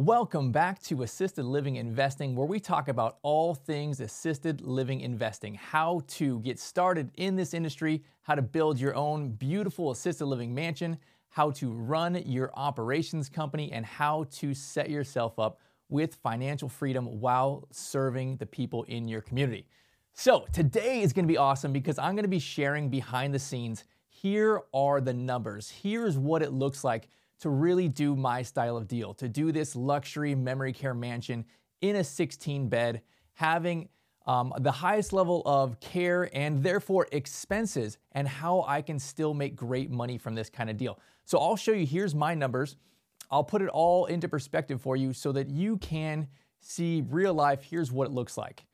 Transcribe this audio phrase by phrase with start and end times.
[0.00, 5.56] Welcome back to Assisted Living Investing, where we talk about all things assisted living investing,
[5.56, 10.54] how to get started in this industry, how to build your own beautiful assisted living
[10.54, 10.98] mansion,
[11.30, 15.58] how to run your operations company, and how to set yourself up
[15.88, 19.66] with financial freedom while serving the people in your community.
[20.14, 23.82] So, today is gonna be awesome because I'm gonna be sharing behind the scenes.
[24.06, 25.70] Here are the numbers.
[25.70, 27.08] Here's what it looks like
[27.40, 31.44] to really do my style of deal, to do this luxury memory care mansion
[31.80, 33.02] in a 16 bed,
[33.34, 33.88] having
[34.26, 39.56] um, the highest level of care and therefore expenses, and how I can still make
[39.56, 40.98] great money from this kind of deal.
[41.24, 42.76] So I'll show you, here's my numbers.
[43.30, 46.28] I'll put it all into perspective for you so that you can
[46.60, 48.64] see real life, here's what it looks like.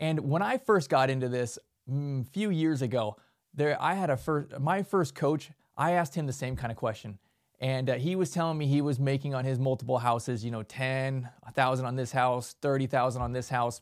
[0.00, 3.16] And when I first got into this a mm, few years ago,
[3.54, 6.76] there I had a first my first coach, I asked him the same kind of
[6.76, 7.18] question.
[7.58, 10.62] And uh, he was telling me he was making on his multiple houses, you know,
[10.62, 13.80] 10,000 on this house, 30,000 on this house.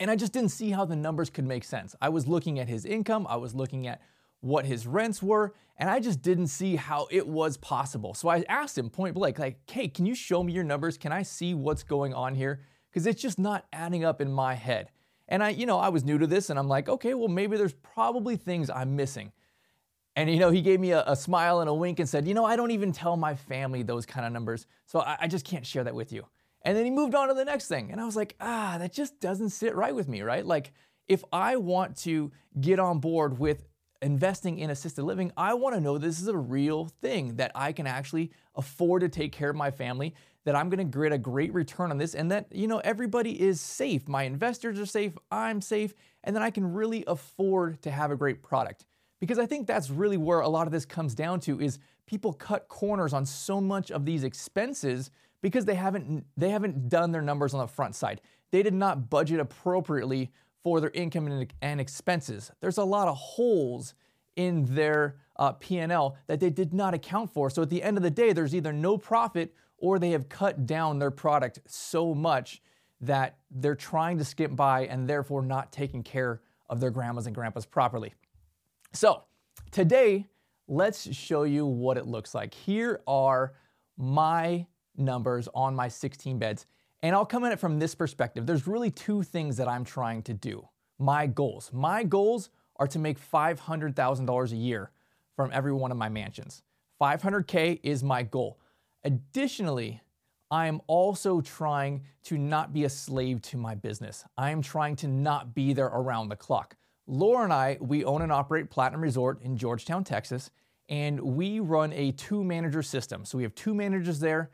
[0.00, 1.94] And I just didn't see how the numbers could make sense.
[2.00, 4.00] I was looking at his income, I was looking at
[4.40, 8.14] what his rents were, and I just didn't see how it was possible.
[8.14, 10.96] So I asked him point blank, like, hey, can you show me your numbers?
[10.96, 12.62] Can I see what's going on here?
[12.90, 14.90] Because it's just not adding up in my head.
[15.28, 17.56] And I, you know, I was new to this and I'm like, okay, well, maybe
[17.56, 19.32] there's probably things I'm missing.
[20.18, 22.34] And you know, he gave me a, a, smile and a wink and said, you
[22.34, 25.44] know, I don't even tell my family those kind of numbers, so I, I just
[25.44, 26.26] can't share that with you.
[26.62, 28.92] And then he moved on to the next thing, and I was like, ah, that
[28.92, 30.44] just doesn't sit right with me, right?
[30.44, 30.72] Like,
[31.06, 33.68] if I want to get on board with
[34.02, 37.70] investing in assisted living, I want to know this is a real thing that I
[37.70, 41.18] can actually afford to take care of my family, that I'm going to get a
[41.18, 44.08] great return on this, and that, you know, everybody is safe.
[44.08, 45.94] My investors are safe, I'm safe,
[46.24, 48.84] and then I can really afford to have a great product.
[49.20, 52.32] Because I think that's really where a lot of this comes down to is people
[52.32, 55.10] cut corners on so much of these expenses
[55.42, 58.20] because they haven't they haven't done their numbers on the front side.
[58.50, 60.30] They did not budget appropriately
[60.62, 62.50] for their income and, and expenses.
[62.60, 63.94] There's a lot of holes
[64.36, 67.50] in their uh, P&L that they did not account for.
[67.50, 70.66] So at the end of the day, there's either no profit or they have cut
[70.66, 72.60] down their product so much
[73.00, 77.34] that they're trying to skip by and therefore not taking care of their grandmas and
[77.34, 78.12] grandpas properly.
[78.92, 79.24] So
[79.70, 80.26] today,
[80.66, 82.54] let's show you what it looks like.
[82.54, 83.54] Here are
[83.96, 84.66] my
[84.96, 86.66] numbers on my 16 beds.
[87.02, 88.46] And I'll come at it from this perspective.
[88.46, 90.68] There's really two things that I'm trying to do.
[90.98, 91.70] My goals.
[91.72, 94.90] My goals are to make $500,000 a year
[95.36, 96.62] from every one of my mansions.
[97.00, 98.58] 500K is my goal.
[99.04, 100.00] Additionally,
[100.50, 104.24] I am also trying to not be a slave to my business.
[104.36, 106.76] I am trying to not be there around the clock.
[107.08, 110.50] Laura and I, we own and operate Platinum Resort in Georgetown, Texas,
[110.90, 113.24] and we run a two manager system.
[113.24, 114.50] So we have two managers there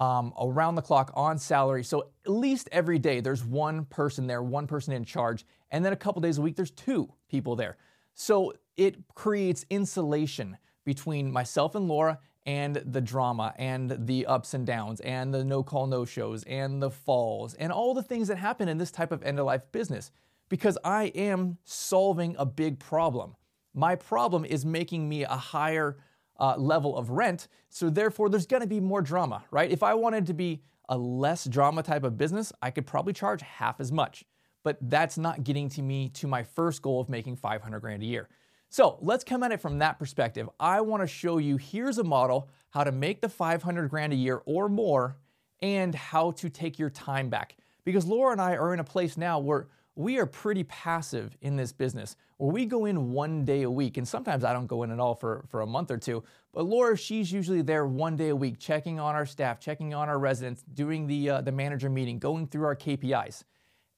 [0.00, 1.84] um, around the clock on salary.
[1.84, 5.92] So at least every day there's one person there, one person in charge, and then
[5.92, 7.76] a couple days a week there's two people there.
[8.14, 14.66] So it creates insulation between myself and Laura and the drama and the ups and
[14.66, 18.36] downs and the no call no shows and the falls and all the things that
[18.36, 20.10] happen in this type of end of life business
[20.52, 23.36] because I am solving a big problem.
[23.72, 25.96] My problem is making me a higher
[26.38, 29.70] uh, level of rent, so therefore there's gonna be more drama, right?
[29.70, 33.40] If I wanted to be a less drama type of business, I could probably charge
[33.40, 34.26] half as much.
[34.62, 38.06] But that's not getting to me to my first goal of making 500 grand a
[38.06, 38.28] year.
[38.68, 40.50] So let's come at it from that perspective.
[40.60, 44.42] I wanna show you here's a model how to make the 500 grand a year
[44.44, 45.16] or more
[45.62, 47.56] and how to take your time back.
[47.86, 51.56] Because Laura and I are in a place now where we are pretty passive in
[51.56, 53.98] this business where we go in one day a week.
[53.98, 56.24] And sometimes I don't go in at all for, for a month or two.
[56.52, 60.08] But Laura, she's usually there one day a week, checking on our staff, checking on
[60.08, 63.44] our residents, doing the, uh, the manager meeting, going through our KPIs.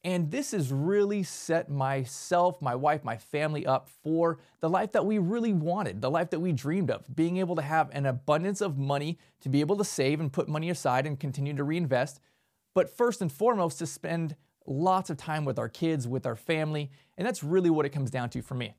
[0.03, 5.07] And this has really set myself, my wife, my family up for the life that
[5.07, 8.61] we really wanted, the life that we dreamed of, being able to have an abundance
[8.61, 12.21] of money to be able to save and put money aside and continue to reinvest.
[12.75, 16.91] But first and foremost, to spend lots of time with our kids, with our family,
[17.17, 18.75] and that's really what it comes down to for me.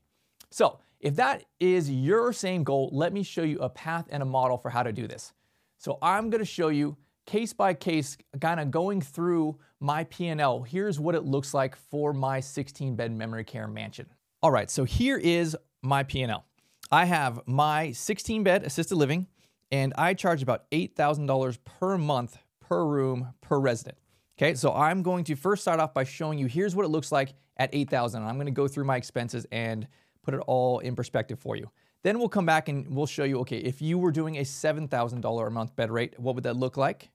[0.50, 4.26] So, if that is your same goal, let me show you a path and a
[4.26, 5.32] model for how to do this.
[5.78, 6.96] So, I'm going to show you
[7.26, 10.62] case by case kind of going through my P&L.
[10.62, 14.06] Here's what it looks like for my 16-bed memory care mansion.
[14.42, 16.44] All right, so here is my P&L.
[16.90, 19.26] I have my 16-bed assisted living
[19.72, 23.98] and I charge about $8,000 per month per room per resident.
[24.38, 27.10] Okay, so I'm going to first start off by showing you here's what it looks
[27.10, 28.22] like at 8,000.
[28.22, 29.88] I'm going to go through my expenses and
[30.22, 31.70] put it all in perspective for you.
[32.02, 35.46] Then we'll come back and we'll show you, okay, if you were doing a $7,000
[35.46, 37.10] a month bed rate, what would that look like?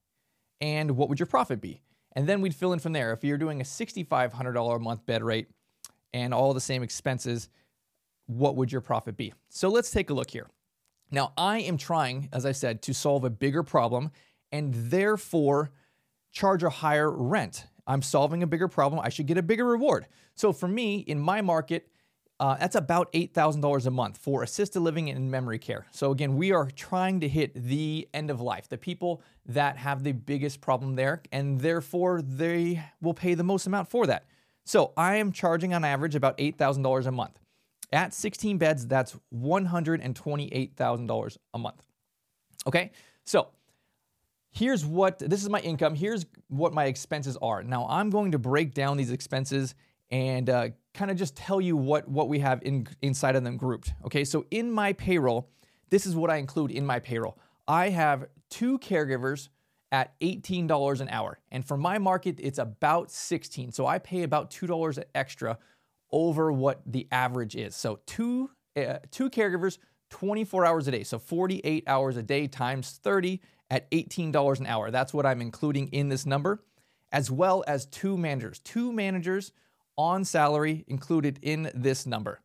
[0.61, 1.81] and what would your profit be?
[2.15, 3.11] And then we'd fill in from there.
[3.11, 5.47] If you're doing a $6,500 a month bed rate
[6.13, 7.49] and all the same expenses,
[8.27, 9.33] what would your profit be?
[9.49, 10.47] So let's take a look here.
[11.09, 14.11] Now, I am trying, as I said, to solve a bigger problem
[14.51, 15.71] and therefore
[16.31, 17.65] charge a higher rent.
[17.87, 19.01] I'm solving a bigger problem.
[19.03, 20.07] I should get a bigger reward.
[20.35, 21.87] So for me, in my market,
[22.39, 25.85] uh, that's about $8,000 a month for assisted living and memory care.
[25.91, 30.03] So again, we are trying to hit the end of life, the people that have
[30.03, 34.25] the biggest problem there, and therefore they will pay the most amount for that.
[34.65, 37.37] So I am charging on average about $8,000 a month.
[37.91, 41.85] At 16 beds, that's $128,000 a month.
[42.65, 42.91] Okay,
[43.23, 43.49] so
[44.51, 45.95] here's what this is my income.
[45.95, 47.63] Here's what my expenses are.
[47.63, 49.73] Now I'm going to break down these expenses
[50.11, 53.57] and uh, kind of just tell you what what we have in inside of them
[53.57, 53.93] grouped.
[54.05, 55.49] Okay, so in my payroll,
[55.89, 57.37] this is what I include in my payroll.
[57.67, 59.49] I have two caregivers
[59.93, 63.71] at $18 an hour, and for my market, it's about 16.
[63.71, 65.57] So I pay about two dollars extra
[66.11, 67.75] over what the average is.
[67.75, 69.77] So two uh, two caregivers,
[70.09, 71.03] 24 hours a day.
[71.03, 74.91] So 48 hours a day times 30 at $18 an hour.
[74.91, 76.61] That's what I'm including in this number,
[77.11, 78.59] as well as two managers.
[78.59, 79.53] Two managers
[79.97, 82.41] on salary included in this number.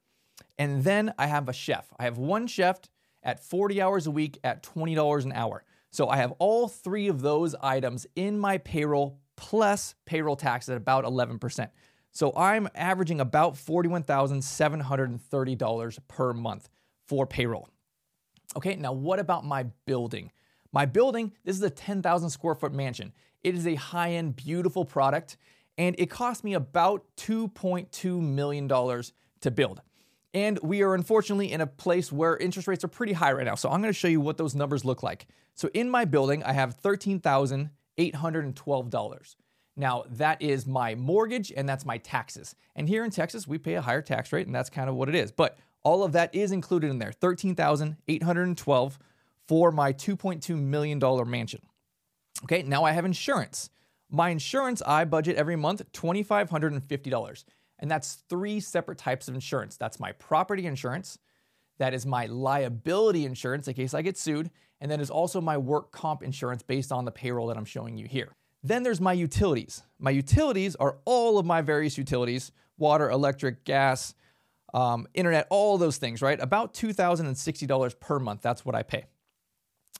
[0.56, 1.92] And then I have a chef.
[1.98, 2.78] I have one chef
[3.22, 5.64] at 40 hours a week at $20 an hour.
[5.90, 10.76] So I have all three of those items in my payroll plus payroll tax at
[10.76, 11.70] about 11%.
[12.12, 16.68] So I'm averaging about $41,730 per month
[17.06, 17.68] for payroll.
[18.56, 20.30] Okay, now what about my building?
[20.76, 23.14] My building, this is a 10,000 square foot mansion.
[23.42, 25.38] It is a high end, beautiful product,
[25.78, 29.80] and it cost me about $2.2 million to build.
[30.34, 33.54] And we are unfortunately in a place where interest rates are pretty high right now.
[33.54, 35.28] So I'm gonna show you what those numbers look like.
[35.54, 39.36] So in my building, I have $13,812.
[39.76, 42.54] Now, that is my mortgage and that's my taxes.
[42.74, 45.08] And here in Texas, we pay a higher tax rate, and that's kind of what
[45.08, 45.32] it is.
[45.32, 48.98] But all of that is included in there 13812
[49.48, 51.60] for my $2.2 million mansion.
[52.44, 53.70] Okay, now I have insurance.
[54.10, 57.44] My insurance, I budget every month $2,550.
[57.78, 59.76] And that's three separate types of insurance.
[59.76, 61.18] That's my property insurance,
[61.78, 64.50] that is my liability insurance in case I get sued,
[64.80, 67.98] and then is also my work comp insurance based on the payroll that I'm showing
[67.98, 68.34] you here.
[68.62, 69.82] Then there's my utilities.
[69.98, 74.14] My utilities are all of my various utilities water, electric, gas,
[74.74, 76.38] um, internet, all those things, right?
[76.38, 78.42] About $2,060 per month.
[78.42, 79.06] That's what I pay.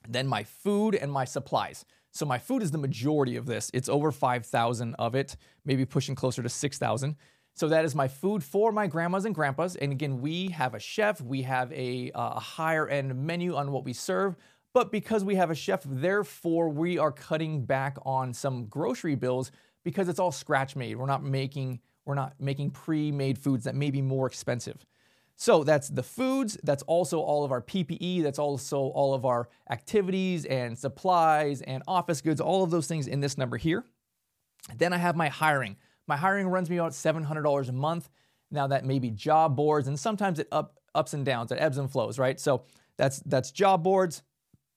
[0.09, 1.85] Then my food and my supplies.
[2.13, 3.71] So my food is the majority of this.
[3.75, 7.17] It's over 5,000 of it, maybe pushing closer to 6,000.
[7.55, 9.77] So that is my food for my grandmas and grandpas.
[9.77, 13.85] And again, we have a chef, we have a, uh, higher end menu on what
[13.85, 14.37] we serve.
[14.75, 19.51] But because we have a chef, therefore we are cutting back on some grocery bills
[19.85, 20.97] because it's all scratch made.
[20.97, 24.87] We're not making we're not making pre-made foods that may be more expensive.
[25.37, 29.49] So that's the foods, that's also all of our PPE, that's also all of our
[29.71, 33.85] activities and supplies and office goods, all of those things in this number here.
[34.77, 35.77] Then I have my hiring.
[36.09, 38.09] My hiring runs me about $700 a month.
[38.51, 41.77] Now that may be job boards and sometimes it up ups and downs, it ebbs
[41.77, 42.41] and flows, right?
[42.41, 42.65] So
[42.97, 44.23] that's that's job boards,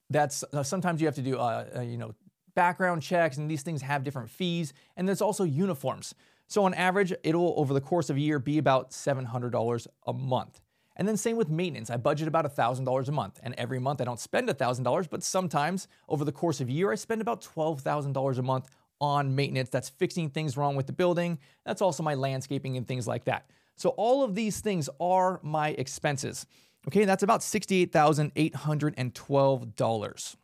[0.10, 2.14] that's uh, sometimes you have to do uh, uh, you know
[2.56, 6.14] background checks and these things have different fees and there's also uniforms
[6.50, 10.60] so on average it'll over the course of a year be about $700 a month.
[10.98, 11.90] And then same with maintenance.
[11.90, 13.40] I budget about $1000 a month.
[13.42, 16.92] And every month i don't spend $1000 but sometimes over the course of a year
[16.92, 18.70] i spend about $12000 a month
[19.02, 19.70] on maintenance.
[19.70, 21.40] That's fixing things wrong with the building.
[21.66, 23.50] That's also my landscaping and things like that.
[23.76, 26.46] So all of these things are my expenses.
[26.88, 30.36] Okay, that's about $68,812.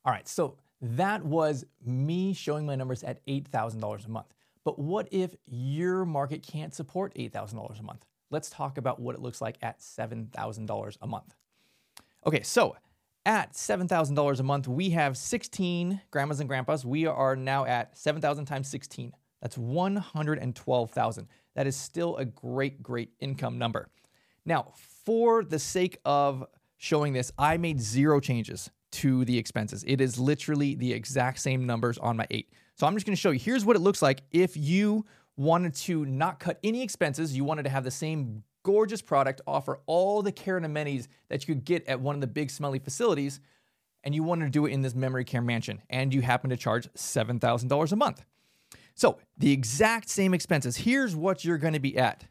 [0.06, 4.28] All right, so that was me showing my numbers at $8,000 a month.
[4.64, 8.06] But what if your market can't support $8,000 a month?
[8.30, 11.36] Let's talk about what it looks like at $7,000 a month.
[12.26, 12.76] Okay, so
[13.26, 16.86] at $7,000 a month, we have 16 grandmas and grandpas.
[16.86, 19.14] We are now at 7,000 times 16.
[19.42, 21.28] That's 112,000.
[21.56, 23.90] That is still a great, great income number.
[24.46, 24.74] Now,
[25.06, 26.46] for the sake of
[26.78, 29.84] showing this, I made zero changes to the expenses.
[29.88, 32.52] It is literally the exact same numbers on my eight.
[32.76, 33.40] So I'm just to show you.
[33.40, 35.06] Here's what it looks like if you
[35.38, 39.80] wanted to not cut any expenses, you wanted to have the same gorgeous product, offer
[39.86, 42.80] all the care and amenities that you could get at one of the big smelly
[42.80, 43.40] facilities,
[44.04, 46.58] and you wanted to do it in this memory care mansion, and you happen to
[46.58, 48.24] charge $7,000 a month.
[48.94, 50.78] So, the exact same expenses.
[50.78, 52.26] Here's what you're to be at.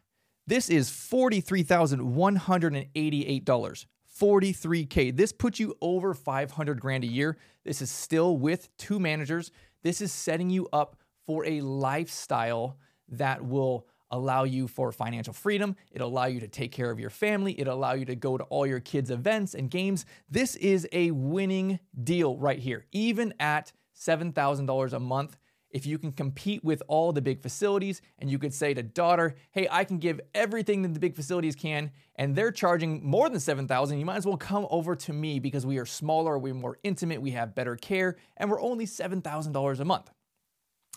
[0.51, 3.85] This is $43,188.
[4.19, 5.15] 43K.
[5.15, 7.37] This puts you over 500 grand a year.
[7.63, 9.51] This is still with two managers.
[9.81, 12.77] This is setting you up for a lifestyle
[13.07, 15.77] that will allow you for financial freedom.
[15.89, 17.57] It'll allow you to take care of your family.
[17.57, 20.05] It'll allow you to go to all your kids' events and games.
[20.29, 22.87] This is a winning deal right here.
[22.91, 25.37] Even at $7,000 a month,
[25.71, 29.35] if you can compete with all the big facilities and you could say to daughter,
[29.51, 33.39] hey, I can give everything that the big facilities can, and they're charging more than
[33.39, 36.77] 7,000, you might as well come over to me because we are smaller, we're more
[36.83, 40.11] intimate, we have better care, and we're only $7,000 a month.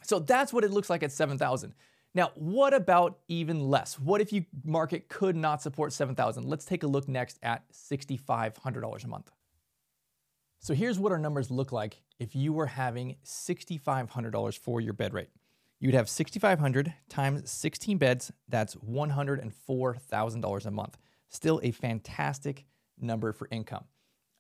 [0.03, 1.75] So that's what it looks like at 7,000.
[2.15, 3.99] Now, what about even less?
[3.99, 6.45] What if you market could not support 7,000?
[6.45, 9.31] Let's take a look next at $6,500 a month.
[10.65, 15.13] So here's what our numbers look like if you were having $6,500 for your bed
[15.13, 15.29] rate.
[15.79, 20.97] You'd have 6,500 times 16 beds, that's $104,000 a month.
[21.29, 22.65] Still a fantastic
[22.99, 23.85] number for income.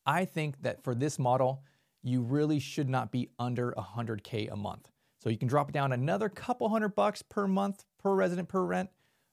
[0.06, 1.62] I think that for this model,
[2.02, 4.88] you really should not be under 100K a month.
[5.22, 8.88] So you can drop down another couple hundred bucks per month per resident per rent.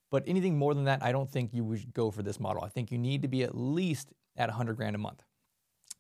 [0.10, 2.65] But anything more than that, I don't think you would go for this model.
[2.65, 5.24] I think you need to be at least at 100 grand a month.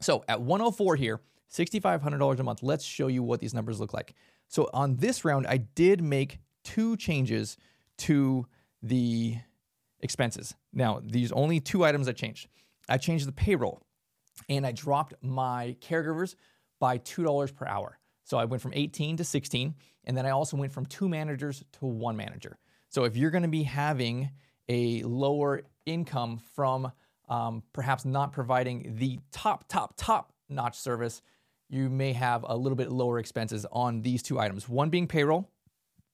[0.01, 4.15] So at 104 here, $6,500 a month, let's show you what these numbers look like.
[4.47, 7.57] So on this round, I did make two changes
[7.99, 8.45] to
[8.81, 9.37] the
[9.99, 10.55] expenses.
[10.73, 12.47] Now, these only two items I changed.
[12.89, 13.81] I changed the payroll
[14.49, 16.35] and I dropped my caregivers
[16.79, 17.99] by $2 per hour.
[18.23, 21.63] So I went from 18 to 16, and then I also went from two managers
[21.79, 22.57] to one manager.
[22.89, 24.29] So if you're going to be having
[24.69, 26.91] a lower income from
[27.31, 31.23] um, perhaps not providing the top, top, top notch service,
[31.69, 34.69] you may have a little bit lower expenses on these two items.
[34.69, 35.49] One being payroll,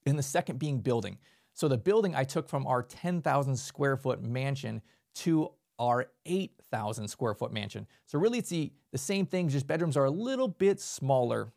[0.05, 1.17] and the second being building.
[1.53, 4.81] So the building I took from our 10,000 square foot mansion
[5.15, 7.87] to our 8,000 square foot mansion.
[8.05, 11.51] So really, it's the, the same thing, just bedrooms are a little bit smaller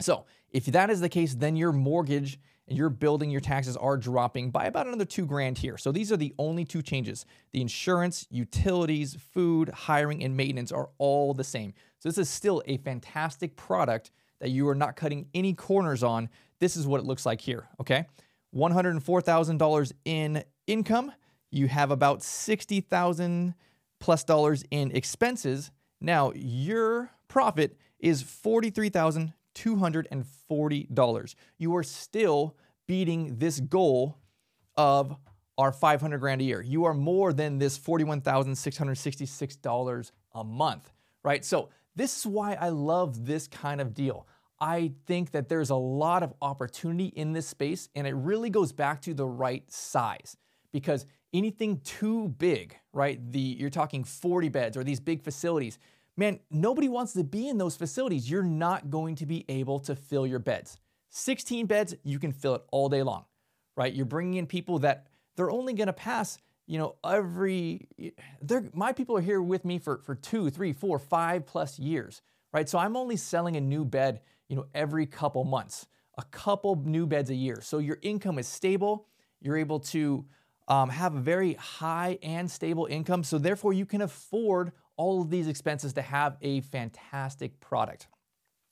[0.00, 2.38] so, if that is the case, then your mortgage
[2.76, 5.76] your building, your taxes are dropping by about another two grand here.
[5.76, 7.26] So, these are the only two changes.
[7.52, 11.74] The insurance, utilities, food, hiring, and maintenance are all the same.
[11.98, 14.10] So, this is still a fantastic product
[14.40, 16.28] that you are not cutting any corners on.
[16.58, 18.06] This is what it looks like here, okay?
[18.54, 21.12] $104,000 in income.
[21.50, 23.54] You have about 60,000
[24.00, 25.70] plus dollars in expenses.
[26.00, 31.34] Now, your profit is 43,000 $240.
[31.58, 32.56] You are still
[32.86, 34.18] beating this goal
[34.76, 35.14] of
[35.58, 36.62] our 500 grand a year.
[36.62, 40.92] You are more than this $41,666 a month,
[41.22, 41.44] right?
[41.44, 44.26] So, this is why I love this kind of deal.
[44.58, 48.72] I think that there's a lot of opportunity in this space, and it really goes
[48.72, 50.36] back to the right size
[50.72, 51.04] because
[51.34, 53.20] anything too big, right?
[53.32, 55.78] The you're talking 40 beds or these big facilities,
[56.16, 58.30] man, nobody wants to be in those facilities.
[58.30, 60.78] You're not going to be able to fill your beds.
[61.10, 63.24] 16 beds, you can fill it all day long,
[63.76, 63.92] right?
[63.92, 67.88] You're bringing in people that they're only going to pass, you know, every,
[68.40, 72.22] they're, my people are here with me for, for two, three, four, five plus years,
[72.52, 72.68] right?
[72.68, 77.06] So I'm only selling a new bed, you know, every couple months, a couple new
[77.06, 77.60] beds a year.
[77.62, 79.06] So your income is stable.
[79.40, 80.24] You're able to
[80.68, 83.24] um, have a very high and stable income.
[83.24, 88.06] So therefore, you can afford all of these expenses to have a fantastic product.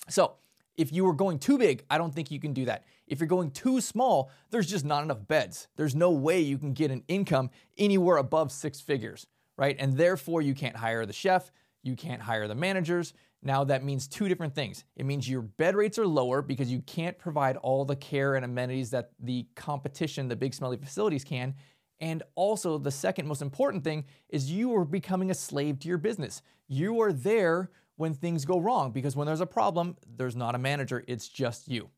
[0.09, 0.37] So,
[0.77, 2.85] if you are going too big, I don't think you can do that.
[3.09, 5.67] If you're going too small, there's just not enough beds.
[5.75, 9.27] There's no way you can get an income anywhere above six figures,
[9.59, 9.75] right?
[9.77, 11.51] And therefore, you can't hire the chef,
[11.83, 13.13] you can't hire the managers.
[13.43, 14.85] Now, that means two different things.
[14.95, 18.45] It means your bed rates are lower because you can't provide all the care and
[18.45, 21.57] amenities that the competition, the big smelly facilities can.
[22.01, 25.99] And also, the second most important thing is you are becoming a slave to your
[25.99, 26.43] business.
[26.67, 30.59] You are there when things go wrong because when there's a problem, there's not a
[30.59, 31.91] manager, it's just you.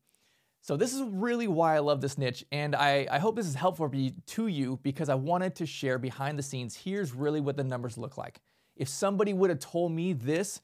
[0.61, 3.55] So, this is really why I love this niche, and I, I hope this is
[3.55, 6.75] helpful to you because I wanted to share behind the scenes.
[6.75, 8.39] Here's really what the numbers look like.
[8.75, 10.61] If somebody would have told me this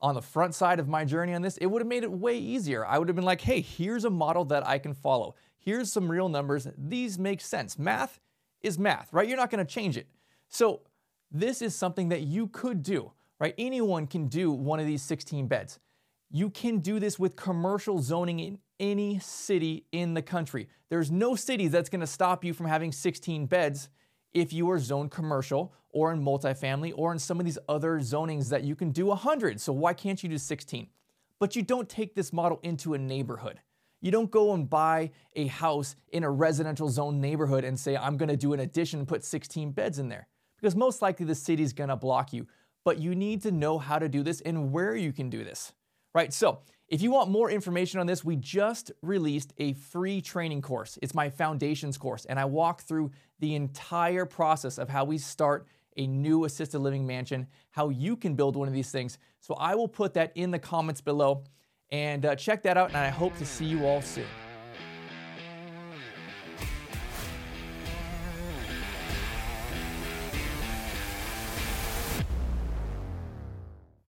[0.00, 2.38] on the front side of my journey on this, it would have made it way
[2.38, 2.86] easier.
[2.86, 5.34] I would have been like, hey, here's a model that I can follow.
[5.58, 6.66] Here's some real numbers.
[6.78, 7.78] These make sense.
[7.78, 8.18] Math
[8.62, 9.28] is math, right?
[9.28, 10.06] You're not going to change it.
[10.48, 10.82] So,
[11.32, 13.54] this is something that you could do, right?
[13.56, 15.78] Anyone can do one of these 16 beds.
[16.30, 20.68] You can do this with commercial zoning in any city in the country.
[20.88, 23.88] There's no city that's going to stop you from having 16 beds
[24.32, 28.48] if you are zoned commercial or in multifamily or in some of these other zonings
[28.48, 29.60] that you can do 100.
[29.60, 30.88] So why can't you do 16?
[31.38, 33.60] But you don't take this model into a neighborhood.
[34.00, 38.16] You don't go and buy a house in a residential zone neighborhood and say, I'm
[38.16, 40.28] gonna do an addition and put 16 beds in there.
[40.56, 42.46] Because most likely the city's gonna block you.
[42.84, 45.72] But you need to know how to do this and where you can do this,
[46.14, 46.32] right?
[46.32, 50.98] So if you want more information on this, we just released a free training course.
[51.02, 55.66] It's my foundations course, and I walk through the entire process of how we start
[55.96, 59.18] a new assisted living mansion, how you can build one of these things.
[59.40, 61.44] So I will put that in the comments below
[61.92, 64.26] and uh, check that out, and I hope to see you all soon.